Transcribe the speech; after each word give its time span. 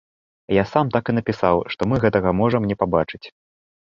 Я 0.55 0.61
сам 0.69 0.87
так 0.95 1.11
і 1.13 1.15
напісаў, 1.17 1.61
што 1.73 1.81
мы 1.91 1.95
гэтага 2.07 2.29
можам 2.41 2.61
не 2.73 2.79
пабачыць. 2.81 3.25